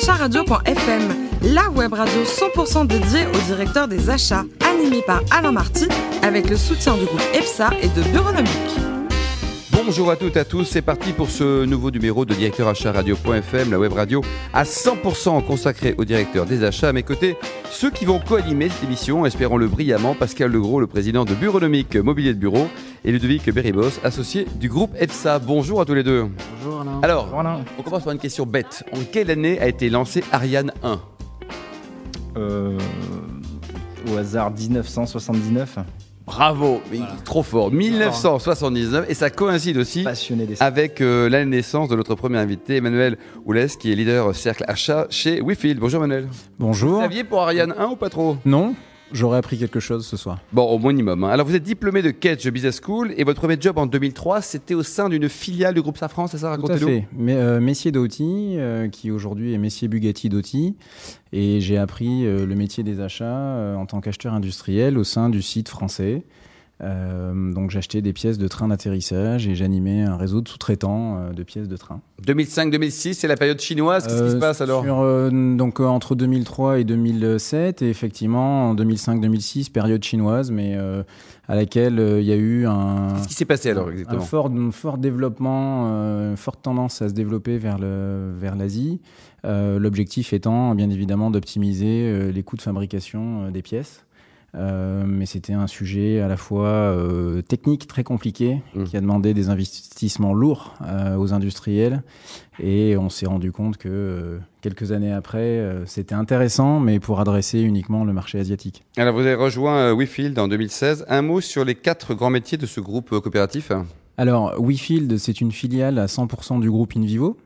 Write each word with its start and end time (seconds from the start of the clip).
acharadio.fm, 0.00 1.02
la 1.52 1.68
web 1.68 1.92
radio 1.92 2.22
100% 2.22 2.86
dédiée 2.86 3.26
au 3.26 3.38
directeur 3.46 3.86
des 3.86 4.08
achats, 4.08 4.44
animée 4.66 5.02
par 5.06 5.20
Alain 5.30 5.52
Marty, 5.52 5.88
avec 6.22 6.48
le 6.48 6.56
soutien 6.56 6.96
du 6.96 7.04
groupe 7.04 7.22
EPSA 7.34 7.70
et 7.82 7.88
de 7.88 8.02
Bureaunomique. 8.10 8.50
Bonjour 9.72 10.10
à 10.10 10.16
toutes 10.16 10.36
et 10.36 10.40
à 10.40 10.44
tous, 10.46 10.64
c'est 10.64 10.80
parti 10.80 11.12
pour 11.12 11.28
ce 11.28 11.64
nouveau 11.66 11.90
numéro 11.90 12.24
de 12.24 12.32
Directeur 12.32 12.68
Achat 12.68 12.92
Radio.fm, 12.92 13.70
la 13.70 13.78
web 13.78 13.92
radio 13.92 14.22
à 14.54 14.64
100% 14.64 15.44
consacrée 15.44 15.94
au 15.98 16.04
directeur 16.04 16.46
des 16.46 16.64
achats. 16.64 16.88
À 16.88 16.92
mes 16.92 17.02
côtés, 17.02 17.36
ceux 17.70 17.90
qui 17.90 18.06
vont 18.06 18.20
co-animer 18.20 18.70
cette 18.70 18.84
émission, 18.84 19.26
espérons-le 19.26 19.68
brillamment, 19.68 20.14
Pascal 20.14 20.50
Legros, 20.50 20.80
le 20.80 20.86
président 20.86 21.24
de 21.24 21.34
Bureaunomique 21.34 21.96
Mobilier 21.96 22.32
de 22.32 22.38
Bureau, 22.38 22.68
et 23.04 23.12
Ludovic 23.12 23.48
Beribos, 23.52 23.98
associé 24.04 24.46
du 24.58 24.68
groupe 24.68 24.90
EPSA. 25.00 25.38
Bonjour 25.38 25.80
à 25.80 25.84
tous 25.84 25.94
les 25.94 26.02
deux. 26.02 26.26
Bonjour 26.62 26.80
Alain. 26.82 27.00
Alors, 27.02 27.24
Bonjour, 27.24 27.40
Alain. 27.40 27.60
on 27.78 27.82
commence 27.82 28.02
par 28.04 28.12
une 28.12 28.18
question 28.18 28.46
bête. 28.46 28.84
En 28.92 28.98
quelle 29.10 29.30
année 29.30 29.58
a 29.60 29.68
été 29.68 29.88
lancé 29.90 30.22
Ariane 30.32 30.72
1 30.82 31.00
Euh, 32.36 32.78
au 34.12 34.16
hasard 34.16 34.50
1979. 34.52 35.78
Bravo, 36.26 36.80
mais 36.92 37.00
trop 37.24 37.42
fort. 37.42 37.72
1979, 37.72 39.06
et 39.08 39.14
ça 39.14 39.30
coïncide 39.30 39.76
aussi 39.78 40.04
avec 40.60 41.00
euh, 41.00 41.28
la 41.28 41.44
naissance 41.44 41.88
de 41.88 41.96
notre 41.96 42.14
premier 42.14 42.38
invité, 42.38 42.76
Emmanuel 42.76 43.18
Oulès, 43.46 43.76
qui 43.76 43.90
est 43.90 43.96
leader 43.96 44.32
cercle 44.36 44.64
achat 44.68 45.06
chez 45.10 45.40
WeField. 45.40 45.80
Bonjour 45.80 46.04
Emmanuel. 46.04 46.28
Bonjour. 46.60 46.96
Vous 46.96 47.00
saviez 47.00 47.24
pour 47.24 47.40
Ariane 47.40 47.74
1 47.76 47.86
ou 47.88 47.96
pas 47.96 48.10
trop? 48.10 48.36
Non, 48.44 48.74
j'aurais 49.12 49.38
appris 49.38 49.58
quelque 49.58 49.80
chose 49.80 50.06
ce 50.06 50.16
soir. 50.16 50.38
Bon, 50.52 50.64
au 50.64 50.78
minimum. 50.78 51.24
hein. 51.24 51.28
Alors, 51.28 51.46
vous 51.46 51.54
êtes 51.54 51.62
diplômé 51.62 52.02
de 52.02 52.10
Kedge 52.10 52.48
Business 52.50 52.80
School 52.84 53.12
et 53.16 53.24
votre 53.24 53.40
premier 53.40 53.56
job 53.60 53.78
en 53.78 53.86
2003, 53.86 54.40
c'était 54.42 54.74
au 54.74 54.82
sein 54.82 55.08
d'une 55.08 55.28
filiale 55.28 55.74
du 55.74 55.82
groupe 55.82 55.98
Safran, 55.98 56.26
c'est 56.26 56.38
ça 56.38 56.56
Tout 56.56 56.66
à 56.66 56.72
Racontez-nous. 56.74 56.88
fait. 57.00 57.08
Mais, 57.16 57.34
euh, 57.36 57.60
Messier 57.60 57.92
Dauti, 57.92 58.54
euh, 58.56 58.88
qui 58.88 59.10
aujourd'hui 59.10 59.52
est 59.54 59.58
Messier 59.58 59.88
Bugatti 59.88 60.28
Dauti, 60.28 60.76
et 61.32 61.60
j'ai 61.60 61.78
appris 61.78 62.26
euh, 62.26 62.46
le 62.46 62.54
métier 62.54 62.82
des 62.82 63.00
achats 63.00 63.24
euh, 63.24 63.74
en 63.76 63.86
tant 63.86 64.00
qu'acheteur 64.00 64.34
industriel 64.34 64.98
au 64.98 65.04
sein 65.04 65.28
du 65.30 65.42
site 65.42 65.68
français. 65.68 66.22
Euh, 66.82 67.52
donc 67.52 67.70
j'achetais 67.70 68.00
des 68.00 68.12
pièces 68.14 68.38
de 68.38 68.48
train 68.48 68.68
d'atterrissage 68.68 69.46
et 69.46 69.54
j'animais 69.54 70.02
un 70.02 70.16
réseau 70.16 70.40
de 70.40 70.48
sous-traitants 70.48 71.18
euh, 71.18 71.32
de 71.32 71.42
pièces 71.42 71.68
de 71.68 71.76
train. 71.76 72.00
2005-2006, 72.26 73.12
c'est 73.14 73.28
la 73.28 73.36
période 73.36 73.60
chinoise. 73.60 74.04
Qu'est-ce 74.06 74.22
qui 74.22 74.30
se 74.30 74.36
Euh, 74.36 74.40
passe 74.40 74.60
alors? 74.62 74.82
sur, 74.84 75.00
euh, 75.00 75.30
Donc 75.30 75.80
entre 75.80 76.14
2003 76.14 76.78
et 76.78 76.84
2007, 76.84 77.82
et 77.82 77.90
effectivement 77.90 78.70
en 78.70 78.74
2005-2006, 78.74 79.70
période 79.70 80.02
chinoise, 80.02 80.50
mais 80.50 80.74
à 81.48 81.54
laquelle 81.54 82.02
il 82.20 82.24
y 82.24 82.32
a 82.32 82.36
eu 82.36 82.66
un, 82.66 83.08
Qu'est-ce 83.16 83.28
qui 83.28 83.34
s'est 83.34 83.44
passé 83.44 83.70
alors 83.70 83.88
un 83.88 83.92
exactement? 83.92 84.20
fort, 84.22 84.46
un 84.50 84.70
fort 84.70 84.96
développement, 84.98 85.86
une 86.30 86.36
forte 86.36 86.62
tendance 86.62 87.02
à 87.02 87.08
se 87.08 87.14
développer 87.14 87.58
vers 87.58 87.78
le 87.78 88.32
vers 88.38 88.56
l'Asie. 88.56 89.00
L'objectif 89.44 90.32
étant 90.32 90.74
bien 90.74 90.88
évidemment 90.90 91.30
d'optimiser 91.30 92.30
les 92.32 92.42
coûts 92.42 92.56
de 92.56 92.62
fabrication 92.62 93.50
des 93.50 93.62
pièces. 93.62 94.04
Euh, 94.54 95.04
mais 95.06 95.26
c'était 95.26 95.52
un 95.52 95.66
sujet 95.66 96.20
à 96.20 96.28
la 96.28 96.36
fois 96.36 96.66
euh, 96.66 97.40
technique 97.42 97.86
très 97.86 98.02
compliqué 98.02 98.62
Mmh. 98.74 98.84
qui 98.84 98.96
a 98.96 99.00
demandé 99.00 99.34
des 99.34 99.48
investissements 99.48 100.34
lourds 100.34 100.74
euh, 100.86 101.16
aux 101.16 101.32
industriels 101.32 102.02
et 102.62 102.96
on 102.96 103.08
s'est 103.08 103.26
rendu 103.26 103.52
compte 103.52 103.76
que 103.76 104.38
quelques 104.60 104.92
années 104.92 105.12
après 105.12 105.64
c'était 105.86 106.14
intéressant 106.14 106.80
mais 106.80 107.00
pour 107.00 107.20
adresser 107.20 107.60
uniquement 107.60 108.04
le 108.04 108.12
marché 108.12 108.38
asiatique. 108.38 108.82
Alors, 108.96 109.14
vous 109.14 109.20
avez 109.20 109.34
rejoint 109.34 109.94
WeField 109.94 110.38
en 110.38 110.48
2016. 110.48 111.06
Un 111.08 111.22
mot 111.22 111.40
sur 111.40 111.64
les 111.64 111.74
quatre 111.74 112.14
grands 112.14 112.30
métiers 112.30 112.58
de 112.58 112.66
ce 112.66 112.80
groupe 112.80 113.10
coopératif 113.10 113.72
Alors, 114.16 114.54
WeField, 114.58 115.16
c'est 115.18 115.40
une 115.40 115.52
filiale 115.52 115.98
à 115.98 116.06
100% 116.06 116.60
du 116.60 116.70
groupe 116.70 116.94
InVivo, 116.96 117.36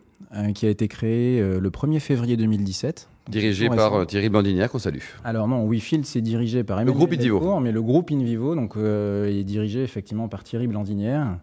qui 0.55 0.67
a 0.67 0.71
été 0.71 0.89
créée 0.89 1.41
euh, 1.41 1.61
le 1.61 1.71
1er 1.71 2.01
février 2.01 2.37
2017. 2.37 3.09
dirigé 3.29 3.69
par 3.69 3.95
euh, 3.95 4.05
Thierry 4.05 4.29
Blandinière, 4.29 4.71
qu'on 4.71 4.79
salue. 4.79 5.01
Alors 5.25 5.49
non, 5.49 5.67
WeField, 5.69 6.05
c'est 6.05 6.21
dirigé 6.21 6.65
par 6.65 6.79
Emmanuel 6.81 6.97
groupe 6.97 7.13
InVivo. 7.13 7.39
Delcourt, 7.39 7.61
mais 7.61 7.73
le 7.73 7.83
groupe 7.83 8.11
InVivo 8.11 8.55
donc, 8.55 8.77
euh, 8.77 9.27
est 9.29 9.45
dirigé 9.45 9.83
effectivement 9.83 10.29
par 10.29 10.45
Thierry 10.45 10.67
Blandinière. 10.67 11.39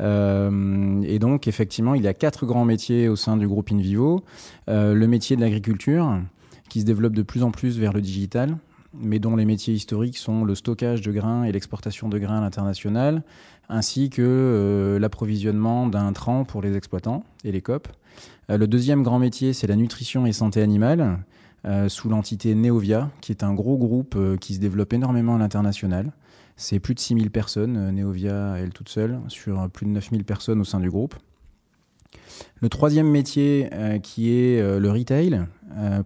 Euh, 0.00 1.02
et 1.02 1.18
donc, 1.18 1.48
effectivement, 1.48 1.94
il 1.94 2.02
y 2.02 2.08
a 2.08 2.14
quatre 2.14 2.46
grands 2.46 2.64
métiers 2.64 3.08
au 3.08 3.16
sein 3.16 3.36
du 3.36 3.48
groupe 3.48 3.70
InVivo. 3.70 4.24
Euh, 4.68 4.94
le 4.94 5.06
métier 5.06 5.36
de 5.36 5.40
l'agriculture, 5.40 6.20
qui 6.68 6.80
se 6.80 6.86
développe 6.86 7.14
de 7.14 7.22
plus 7.22 7.42
en 7.42 7.50
plus 7.50 7.78
vers 7.78 7.92
le 7.92 8.00
digital, 8.00 8.56
mais 8.98 9.18
dont 9.18 9.36
les 9.36 9.44
métiers 9.44 9.74
historiques 9.74 10.16
sont 10.16 10.44
le 10.44 10.54
stockage 10.54 11.02
de 11.02 11.12
grains 11.12 11.44
et 11.44 11.52
l'exportation 11.52 12.08
de 12.08 12.18
grains 12.18 12.38
à 12.38 12.40
l'international, 12.40 13.22
ainsi 13.68 14.10
que 14.10 14.22
euh, 14.22 14.98
l'approvisionnement 14.98 15.86
d'intrants 15.86 16.44
pour 16.44 16.62
les 16.62 16.76
exploitants 16.76 17.24
et 17.44 17.52
les 17.52 17.60
COP. 17.60 17.88
Euh, 18.50 18.56
le 18.56 18.66
deuxième 18.66 19.02
grand 19.02 19.18
métier, 19.18 19.52
c'est 19.52 19.66
la 19.66 19.76
nutrition 19.76 20.26
et 20.26 20.32
santé 20.32 20.62
animale, 20.62 21.18
euh, 21.66 21.88
sous 21.88 22.08
l'entité 22.08 22.54
Neovia, 22.54 23.10
qui 23.20 23.32
est 23.32 23.42
un 23.42 23.54
gros 23.54 23.76
groupe 23.76 24.16
qui 24.40 24.54
se 24.54 24.60
développe 24.60 24.92
énormément 24.92 25.36
à 25.36 25.38
l'international. 25.38 26.12
C'est 26.56 26.78
plus 26.78 26.94
de 26.94 27.00
6000 27.00 27.30
personnes, 27.30 27.90
Neovia 27.90 28.56
elle 28.58 28.70
toute 28.70 28.88
seule, 28.88 29.20
sur 29.28 29.68
plus 29.68 29.84
de 29.84 29.90
9000 29.90 30.24
personnes 30.24 30.60
au 30.60 30.64
sein 30.64 30.80
du 30.80 30.88
groupe. 30.88 31.14
Le 32.60 32.70
troisième 32.70 33.10
métier 33.10 33.68
qui 34.02 34.30
est 34.32 34.78
le 34.78 34.90
retail, 34.90 35.42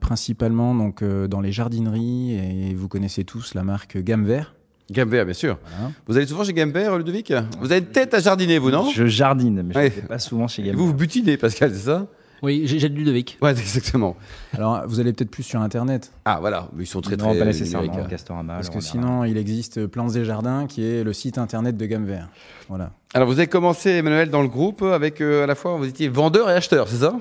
principalement 0.01 0.75
donc, 0.75 1.05
dans 1.05 1.41
les 1.41 1.53
jardineries, 1.53 2.33
et 2.33 2.75
vous 2.75 2.89
connaissez 2.89 3.23
tous 3.23 3.55
la 3.55 3.63
marque 3.63 3.97
Gamme 3.99 4.25
Vert. 4.25 4.57
Gamme 4.91 5.09
Vert, 5.11 5.25
bien 5.25 5.35
sûr. 5.35 5.59
Voilà. 5.77 5.93
Vous 6.07 6.17
allez 6.17 6.27
souvent 6.27 6.45
chez 6.45 6.53
Gamme 6.53 6.73
Vert, 6.73 6.99
Ludovic? 6.99 7.33
Vous 7.61 7.71
avez 7.71 7.79
une 7.81 7.87
tête 7.87 8.13
à 8.15 8.21
jardiner, 8.21 8.59
vous, 8.59 8.71
non? 8.71 8.89
Je 8.91 9.07
jardine, 9.07 9.63
mais 9.63 9.73
je 9.75 9.79
Ouais. 9.79 9.85
ne 9.87 9.91
fais 9.91 10.01
pas 10.03 10.19
souvent 10.19 10.49
chez 10.49 10.63
Et 10.63 10.67
Gamme. 10.67 10.77
Vous 10.77 10.87
vous 10.89 10.95
butinez, 10.95 11.37
Pascal, 11.37 11.71
c'est 11.73 11.87
ça? 11.87 12.07
Oui, 12.43 12.63
j'ai 12.65 12.79
j'ai 12.79 12.89
de 12.89 12.95
Ludovic. 12.95 13.37
Ouais, 13.43 13.51
exactement. 13.59 14.17
Alors 14.57 14.83
vous 14.87 14.99
allez 14.99 15.13
peut-être 15.13 15.31
plus 15.31 15.43
sur 15.43 15.61
Internet, 15.61 16.11
Ah, 16.25 16.39
voilà. 16.41 16.69
Mais 16.75 16.85
ils 16.85 16.87
sont 16.87 17.03
très, 17.03 17.17
non, 17.17 17.29
très 17.31 17.39
pas 17.39 17.45
nécessairement. 17.45 17.93
hein. 17.95 18.07
Castorama. 18.09 18.55
parce 18.55 18.71
que 18.71 18.81
sinon 18.81 19.25
il 19.25 19.37
existe 19.37 19.87
Plantes 19.87 20.17
et 20.17 20.25
Jardins, 20.25 20.67
qui 20.67 20.83
est 20.83 21.05
le 21.05 21.13
site 21.13 21.37
internet 21.37 21.77
de 21.77 21.85
Gamme 21.85 22.07
Vert. 22.07 22.29
Voilà. 22.71 22.93
Alors, 23.13 23.29
vous 23.29 23.35
avez 23.35 23.47
commencé, 23.47 23.91
Emmanuel, 23.91 24.31
dans 24.31 24.41
le 24.41 24.49
groupe 24.49 24.83
avec 24.83 25.21
euh, 25.21 25.45
à 25.45 25.47
la 25.47 25.55
fois, 25.55 25.77
vous 25.77 25.85
étiez 25.85 26.09
vendeur 26.09 26.49
et 26.49 26.55
acheteur, 26.55 26.89
c'est 26.89 26.97
ça? 26.99 27.15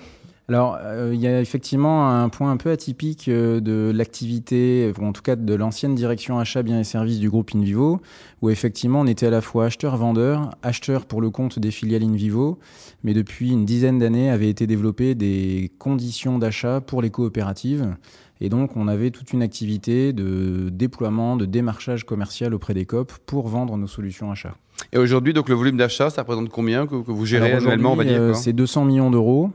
Alors, 0.50 0.80
euh, 0.82 1.12
il 1.14 1.22
y 1.22 1.28
a 1.28 1.40
effectivement 1.40 2.10
un 2.10 2.28
point 2.28 2.50
un 2.50 2.58
peu 2.58 2.72
atypique 2.72 3.28
euh, 3.28 3.60
de 3.60 3.92
l'activité, 3.96 4.92
ou 5.00 5.06
en 5.06 5.14
tout 5.14 5.22
cas 5.22 5.36
de 5.36 5.54
l'ancienne 5.54 5.94
direction 5.94 6.40
achat, 6.40 6.64
biens 6.64 6.80
et 6.80 6.84
services 6.84 7.20
du 7.20 7.30
groupe 7.30 7.52
InVivo, 7.54 8.02
où 8.42 8.50
effectivement 8.50 9.02
on 9.02 9.06
était 9.06 9.28
à 9.28 9.30
la 9.30 9.42
fois 9.42 9.66
acheteur-vendeur, 9.66 10.50
acheteur 10.64 11.06
pour 11.06 11.22
le 11.22 11.30
compte 11.30 11.60
des 11.60 11.70
filiales 11.70 12.02
InVivo, 12.02 12.58
mais 13.04 13.14
depuis 13.14 13.52
une 13.52 13.64
dizaine 13.64 14.00
d'années 14.00 14.32
avaient 14.32 14.50
été 14.50 14.66
développées 14.66 15.14
des 15.14 15.72
conditions 15.78 16.40
d'achat 16.40 16.82
pour 16.82 17.04
les 17.04 17.12
coopératives. 17.12 17.96
Et 18.42 18.50
donc, 18.50 18.76
on 18.76 18.88
avait 18.88 19.12
toute 19.12 19.34
une 19.34 19.44
activité 19.44 20.14
de 20.14 20.70
déploiement, 20.72 21.38
de 21.38 21.46
démarchage 21.46 22.06
commercial 22.06 22.56
auprès 22.56 22.74
des 22.74 22.86
COP 22.86 23.12
pour 23.28 23.50
vendre 23.50 23.78
nos 23.78 23.86
solutions 23.86 24.32
achats. 24.32 24.56
Et 24.94 24.98
aujourd'hui, 24.98 25.34
donc, 25.34 25.48
le 25.48 25.56
volume 25.56 25.78
d'achat, 25.78 26.10
ça 26.10 26.22
représente 26.22 26.50
combien 26.50 26.88
que, 26.88 26.96
que 27.04 27.12
vous 27.12 27.26
gérez 27.28 27.52
annuellement, 27.52 27.92
on 27.92 27.98
va 27.98 28.06
dire 28.06 28.20
euh, 28.20 28.34
C'est 28.34 28.54
200 28.54 28.86
millions 28.86 29.12
d'euros 29.12 29.52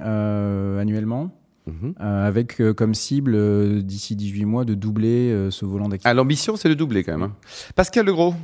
annuellement. 0.00 1.30
Mhm. 1.66 1.94
Euh, 2.00 2.28
avec 2.28 2.60
euh, 2.60 2.72
comme 2.72 2.94
cible 2.94 3.34
euh, 3.34 3.82
d'ici 3.82 4.14
18 4.14 4.44
mois 4.44 4.64
de 4.64 4.74
doubler 4.74 5.32
euh, 5.32 5.50
ce 5.50 5.64
volant 5.64 5.88
d'activité. 5.88 6.08
Ah, 6.08 6.14
l'ambition, 6.14 6.54
c'est 6.54 6.68
de 6.68 6.74
doubler 6.74 7.02
quand 7.02 7.10
même. 7.18 7.22
hein. 7.30 7.34
Pascal 7.74 8.06
Legros, 8.06 8.34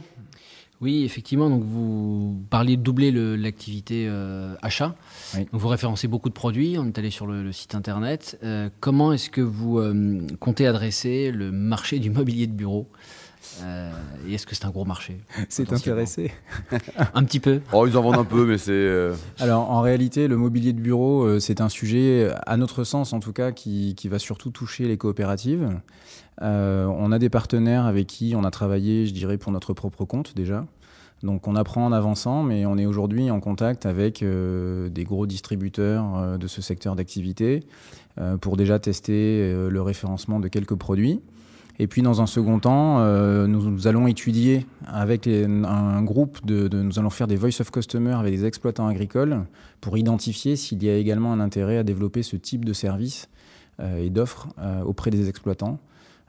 Oui, 0.80 1.04
effectivement, 1.04 1.48
donc 1.48 1.62
vous 1.62 2.42
parliez 2.50 2.76
de 2.76 2.82
doubler 2.82 3.12
le- 3.12 3.36
l'activité 3.36 4.06
euh, 4.08 4.56
achat. 4.60 4.96
Oui. 5.36 5.46
Donc 5.52 5.60
vous 5.60 5.68
référencez 5.68 6.08
beaucoup 6.08 6.30
de 6.30 6.34
produits, 6.34 6.76
on 6.80 6.86
est 6.86 6.98
allé 6.98 7.10
sur 7.10 7.28
le, 7.28 7.44
le 7.44 7.52
site 7.52 7.76
internet. 7.76 8.40
Euh, 8.42 8.68
comment 8.80 9.12
est-ce 9.12 9.30
que 9.30 9.40
vous 9.40 9.78
euh, 9.78 10.26
comptez 10.40 10.66
adresser 10.66 11.30
le 11.30 11.52
marché 11.52 12.00
du 12.00 12.10
mobilier 12.10 12.48
de 12.48 12.52
bureau? 12.54 12.88
Euh, 13.62 13.90
Et 14.28 14.34
est-ce 14.34 14.46
que 14.46 14.54
c'est 14.54 14.64
un 14.64 14.70
gros 14.70 14.84
marché 14.84 15.18
C'est 15.48 15.72
intéressé. 15.72 16.32
Un 17.14 17.24
petit 17.24 17.40
peu. 17.40 17.60
oh, 17.72 17.86
ils 17.86 17.96
en 17.96 18.02
vendent 18.02 18.18
un 18.18 18.24
peu, 18.24 18.46
mais 18.46 18.58
c'est. 18.58 18.70
euh, 18.72 19.14
Alors 19.40 19.70
en 19.70 19.80
réalité, 19.80 20.28
le 20.28 20.36
mobilier 20.36 20.72
de 20.72 20.80
bureau, 20.80 21.24
euh, 21.24 21.38
c'est 21.40 21.60
un 21.60 21.68
sujet, 21.68 22.30
à 22.46 22.56
notre 22.56 22.84
sens 22.84 23.12
en 23.12 23.20
tout 23.20 23.32
cas, 23.32 23.52
qui, 23.52 23.94
qui 23.96 24.08
va 24.08 24.18
surtout 24.18 24.50
toucher 24.50 24.86
les 24.88 24.96
coopératives. 24.96 25.68
Euh, 26.40 26.86
on 26.86 27.12
a 27.12 27.18
des 27.18 27.28
partenaires 27.30 27.84
avec 27.86 28.06
qui 28.06 28.34
on 28.36 28.44
a 28.44 28.50
travaillé, 28.50 29.06
je 29.06 29.12
dirais, 29.12 29.38
pour 29.38 29.52
notre 29.52 29.74
propre 29.74 30.04
compte 30.04 30.34
déjà. 30.34 30.64
Donc 31.22 31.46
on 31.46 31.54
apprend 31.54 31.84
en 31.86 31.92
avançant, 31.92 32.42
mais 32.42 32.66
on 32.66 32.76
est 32.78 32.86
aujourd'hui 32.86 33.30
en 33.30 33.38
contact 33.38 33.86
avec 33.86 34.22
euh, 34.22 34.88
des 34.88 35.04
gros 35.04 35.26
distributeurs 35.26 36.16
euh, 36.16 36.36
de 36.38 36.48
ce 36.48 36.60
secteur 36.62 36.96
d'activité 36.96 37.60
euh, 38.18 38.36
pour 38.36 38.56
déjà 38.56 38.80
tester 38.80 39.12
euh, 39.40 39.68
le 39.70 39.82
référencement 39.82 40.40
de 40.40 40.48
quelques 40.48 40.74
produits. 40.74 41.20
Et 41.82 41.88
puis 41.88 42.00
dans 42.00 42.22
un 42.22 42.26
second 42.26 42.60
temps, 42.60 43.00
euh, 43.00 43.48
nous, 43.48 43.88
allons 43.88 44.06
étudier 44.06 44.66
avec 44.86 45.26
un 45.26 46.00
groupe 46.04 46.38
de, 46.46 46.68
de- 46.68 46.80
nous 46.80 47.00
allons 47.00 47.10
faire 47.10 47.26
des 47.26 47.34
voice 47.34 47.60
of 47.60 47.72
customer 47.72 48.12
avec 48.12 48.32
des 48.32 48.44
exploitants 48.44 48.86
agricoles 48.86 49.40
pour 49.80 49.98
identifier 49.98 50.54
s'il 50.54 50.80
y 50.84 50.88
a 50.88 50.96
également 50.96 51.32
un 51.32 51.40
intérêt 51.40 51.78
à 51.78 51.82
développer 51.82 52.22
ce 52.22 52.36
type 52.36 52.64
de 52.64 52.72
service 52.72 53.28
euh, 53.80 53.98
et 53.98 54.10
d'offres 54.10 54.46
euh, 54.60 54.82
auprès 54.82 55.10
des 55.10 55.28
exploitants. 55.28 55.80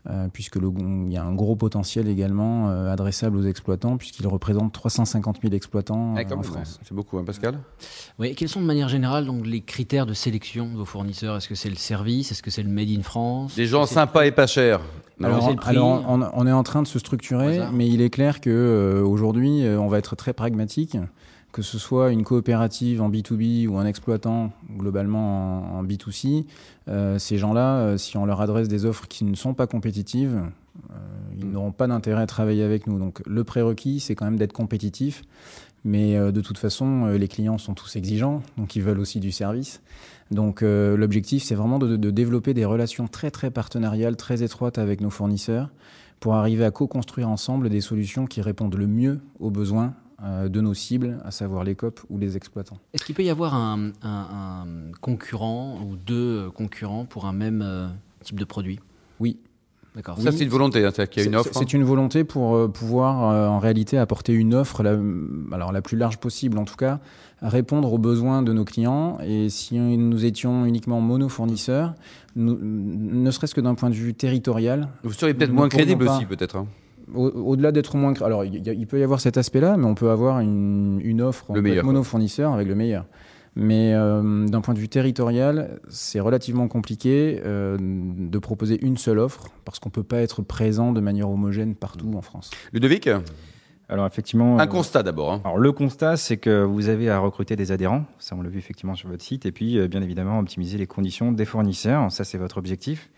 Euh, 0.09 0.27
puisque 0.31 0.57
le, 0.57 0.71
il 0.77 1.11
y 1.11 1.17
a 1.17 1.23
un 1.23 1.33
gros 1.33 1.55
potentiel 1.55 2.07
également 2.07 2.69
euh, 2.69 2.91
adressable 2.91 3.37
aux 3.37 3.43
exploitants, 3.43 3.97
puisqu'il 3.97 4.27
représente 4.27 4.73
350 4.73 5.39
000 5.41 5.53
exploitants 5.53 6.15
Ah, 6.17 6.21
euh, 6.21 6.33
en 6.33 6.35
même, 6.37 6.43
France. 6.43 6.79
C'est 6.83 6.93
beaucoup, 6.93 7.17
hein, 7.17 7.23
Pascal? 7.25 7.59
Oui, 8.19 8.35
quels 8.35 8.49
sont 8.49 8.61
de 8.61 8.65
manière 8.65 8.89
générale 8.89 9.25
donc, 9.25 9.45
les 9.45 9.61
critères 9.61 10.05
de 10.05 10.13
sélection 10.13 10.69
de 10.71 10.77
vos 10.77 10.85
fournisseurs? 10.85 11.37
Est-ce 11.37 11.47
que 11.47 11.55
c'est 11.55 11.69
le 11.69 11.75
service? 11.75 12.31
Est-ce 12.31 12.43
que 12.43 12.51
c'est 12.51 12.63
le 12.63 12.69
Made 12.69 12.89
in 12.89 13.03
France? 13.03 13.55
Des 13.55 13.65
gens 13.65 13.85
sympas 13.85 14.25
et 14.25 14.31
pas 14.31 14.47
chers. 14.47 14.81
Alors, 15.21 16.05
on, 16.07 16.21
on 16.33 16.47
est 16.47 16.51
en 16.51 16.63
train 16.63 16.81
de 16.81 16.87
se 16.87 16.99
structurer, 16.99 17.61
mais 17.71 17.87
il 17.87 18.01
est 18.01 18.09
clair 18.09 18.41
que 18.41 18.49
euh, 18.49 19.05
aujourd'hui, 19.05 19.65
euh, 19.65 19.79
on 19.79 19.87
va 19.87 19.99
être 19.99 20.15
très 20.15 20.33
pragmatique, 20.33 20.97
que 21.53 21.61
ce 21.61 21.77
soit 21.77 22.11
une 22.11 22.23
coopérative 22.23 23.01
en 23.01 23.09
B2B 23.09 23.67
ou 23.67 23.77
un 23.77 23.85
exploitant 23.85 24.51
globalement 24.75 25.75
en, 25.75 25.79
en 25.79 25.83
B2C. 25.83 26.45
euh, 26.89 27.19
ces 27.19 27.37
gens-là, 27.37 27.77
euh, 27.77 27.97
si 27.97 28.17
on 28.17 28.25
leur 28.25 28.41
adresse 28.41 28.67
des 28.67 28.85
offres 28.85 29.07
qui 29.07 29.23
ne 29.23 29.35
sont 29.35 29.53
pas 29.53 29.67
compétitives, 29.67 30.41
euh, 30.89 30.95
ils 31.37 31.51
n'auront 31.51 31.71
pas 31.71 31.85
d'intérêt 31.85 32.23
à 32.23 32.25
travailler 32.25 32.63
avec 32.63 32.87
nous. 32.87 32.97
Donc, 32.97 33.21
le 33.27 33.43
prérequis, 33.43 33.99
c'est 33.99 34.15
quand 34.15 34.25
même 34.25 34.37
d'être 34.37 34.51
compétitif. 34.51 35.21
Mais 35.85 36.17
de 36.31 36.39
toute 36.39 36.57
façon, 36.57 37.07
les 37.07 37.27
clients 37.27 37.57
sont 37.57 37.73
tous 37.73 37.97
exigeants, 37.97 38.41
donc 38.55 38.77
ils 38.77 38.81
veulent 38.81 38.99
aussi 38.99 39.19
du 39.19 39.33
service. 39.33 39.81
Donc 40.31 40.61
l'objectif, 40.61 41.43
c'est 41.43 41.55
vraiment 41.55 41.77
de, 41.77 41.97
de 41.97 42.09
développer 42.09 42.53
des 42.53 42.63
relations 42.63 43.09
très 43.09 43.31
très 43.31 43.51
partenariales, 43.51 44.15
très 44.15 44.43
étroites 44.43 44.77
avec 44.77 45.01
nos 45.01 45.09
fournisseurs, 45.09 45.71
pour 46.21 46.35
arriver 46.35 46.63
à 46.63 46.71
co-construire 46.71 47.27
ensemble 47.27 47.67
des 47.67 47.81
solutions 47.81 48.27
qui 48.27 48.41
répondent 48.41 48.75
le 48.75 48.87
mieux 48.87 49.19
aux 49.41 49.51
besoins 49.51 49.93
de 50.23 50.61
nos 50.61 50.73
cibles, 50.73 51.19
à 51.25 51.31
savoir 51.31 51.63
les 51.63 51.75
COP 51.75 51.99
ou 52.09 52.17
les 52.17 52.37
exploitants. 52.37 52.77
Est-ce 52.93 53.03
qu'il 53.05 53.15
peut 53.15 53.23
y 53.23 53.29
avoir 53.29 53.53
un, 53.55 53.91
un- 54.03 54.63
un 54.63 54.65
concurrent 55.01 55.79
ou 55.85 55.95
deux 55.95 56.49
concurrents 56.51 57.05
pour 57.05 57.25
un 57.25 57.33
même 57.33 57.61
euh, 57.61 57.87
type 58.23 58.39
de 58.39 58.45
produit? 58.45 58.79
Oui. 59.19 59.37
D'accord. 59.95 60.17
Ça, 60.19 60.31
Oui. 60.31 60.35
c'est 60.37 60.43
une 60.45 60.49
volonté, 60.49 60.79
hein, 60.83 60.89
c'est-à-dire 60.91 61.09
qu'il 61.11 61.21
y 61.21 61.25
a 61.25 61.27
une 61.27 61.33
C'est- 61.33 61.49
offre. 61.49 61.59
C'est 61.59 61.73
une 61.73 61.83
volonté 61.83 62.23
pour 62.23 62.55
euh, 62.55 62.67
pouvoir 62.67 63.29
euh, 63.29 63.47
en 63.47 63.59
réalité 63.59 63.99
apporter 63.99 64.33
une 64.33 64.55
offre, 64.55 64.81
la, 64.81 64.97
alors 65.51 65.71
la 65.71 65.81
plus 65.83 65.97
large 65.97 66.17
possible 66.17 66.57
en 66.57 66.65
tout 66.65 66.75
cas, 66.77 66.99
répondre 67.43 67.93
aux 67.93 67.99
besoins 67.99 68.41
de 68.41 68.53
nos 68.53 68.65
clients. 68.65 69.19
Et 69.23 69.49
si 69.49 69.77
nous 69.77 70.25
étions 70.25 70.65
uniquement 70.65 70.99
monofournisseurs, 70.99 71.93
nous- 72.35 72.57
ne 72.59 73.29
serait-ce 73.29 73.53
que 73.53 73.61
d'un 73.61 73.75
point 73.75 73.89
de 73.91 73.95
vue 73.95 74.15
territorial, 74.15 74.87
Vous 75.03 75.13
seriez 75.13 75.35
peut-être 75.35 75.53
moins 75.53 75.69
crédible 75.69 76.05
pas. 76.05 76.15
aussi, 76.17 76.25
peut-être. 76.25 76.55
hein. 76.55 76.65
Au- 77.13 77.29
Au-delà 77.29 77.71
d'être 77.71 77.95
moins... 77.97 78.13
Alors, 78.21 78.45
il 78.45 78.65
y 78.65 78.69
a- 78.69 78.73
il 78.73 78.87
peut 78.87 78.99
y 78.99 79.03
avoir 79.03 79.19
cet 79.19 79.37
aspect-là, 79.37 79.77
mais 79.77 79.85
on 79.85 79.95
peut 79.95 80.09
avoir 80.09 80.39
une, 80.39 80.99
une 81.03 81.21
offre 81.21 81.51
quoi. 81.81 81.91
monofournisseur 81.93 82.53
avec 82.53 82.67
le 82.67 82.75
meilleur. 82.75 83.05
Mais 83.55 83.93
euh, 83.93 84.47
d'un 84.47 84.61
point 84.61 84.73
de 84.73 84.79
vue 84.79 84.89
territorial, 84.89 85.79
c'est 85.87 86.19
relativement 86.19 86.67
compliqué 86.67 87.39
euh, 87.45 87.77
de 87.79 88.39
proposer 88.39 88.83
une 88.83 88.97
seule 88.97 89.19
offre 89.19 89.49
parce 89.63 89.77
qu'on 89.77 89.89
ne 89.89 89.93
peut 89.93 90.01
pas 90.03 90.21
être 90.21 90.41
présent 90.41 90.91
de 90.91 90.99
manière 91.01 91.29
homogène 91.29 91.75
partout 91.75 92.11
en 92.15 92.21
France. 92.23 92.49
Ludovic, 92.73 93.07
Alors 93.89 94.07
effectivement, 94.07 94.57
un 94.59 94.63
euh, 94.63 94.65
constat 94.65 95.03
d'abord. 95.03 95.33
hein. 95.33 95.41
alors 95.43 95.59
le 95.59 95.71
constat, 95.71 96.17
c'est 96.17 96.37
que 96.37 96.63
vous 96.63 96.89
avez 96.89 97.11
à 97.11 97.19
recruter 97.19 97.55
des 97.55 97.71
adhérents, 97.71 98.05
ça 98.17 98.35
on 98.35 98.41
l'a 98.41 98.49
vu 98.49 98.57
effectivement 98.57 98.95
sur 98.95 99.07
votre 99.09 99.23
site, 99.23 99.45
et 99.45 99.51
puis 99.51 99.77
euh, 99.77 99.87
bien 99.87 100.01
évidemment 100.01 100.39
optimiser 100.39 100.79
les 100.79 100.87
conditions 100.87 101.31
des 101.31 101.45
fournisseurs, 101.45 102.11
ça 102.11 102.23
c'est 102.23 102.39
votre 102.39 102.57
objectif. 102.57 103.11